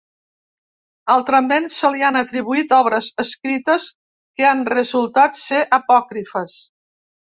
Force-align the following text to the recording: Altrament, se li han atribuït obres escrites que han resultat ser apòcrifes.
Altrament, 1.15 1.67
se 1.75 1.91
li 1.97 2.07
han 2.07 2.17
atribuït 2.23 2.75
obres 2.79 3.11
escrites 3.27 3.89
que 3.99 4.51
han 4.55 4.69
resultat 4.77 5.43
ser 5.47 5.65
apòcrifes. 5.83 6.63